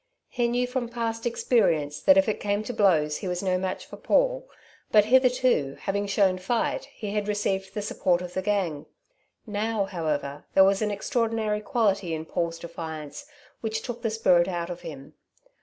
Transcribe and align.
He 0.29 0.47
knew 0.47 0.65
from 0.65 0.89
past 0.89 1.27
experience 1.27 1.99
that 2.01 2.17
if 2.17 2.27
it 2.27 2.39
came 2.39 2.63
to 2.63 2.73
blows 2.73 3.17
he 3.17 3.27
was 3.27 3.43
no 3.43 3.59
match 3.59 3.85
for 3.85 3.97
Paul, 3.97 4.49
but 4.91 5.05
hitherto, 5.05 5.75
having 5.79 6.07
shown 6.07 6.39
fight, 6.39 6.85
he 6.85 7.11
had 7.11 7.27
received 7.27 7.75
the 7.75 7.83
support 7.83 8.19
of 8.23 8.33
the 8.33 8.41
gang. 8.41 8.87
Now, 9.45 9.85
however, 9.85 10.47
there 10.55 10.63
was 10.63 10.81
an 10.81 10.89
extraordinary 10.89 11.61
quality 11.61 12.15
in 12.15 12.25
Paul's 12.25 12.57
defiance 12.57 13.27
which 13.59 13.83
took 13.83 14.01
the 14.01 14.09
spirit 14.09 14.47
out 14.47 14.71
of 14.71 14.81
him. 14.81 15.13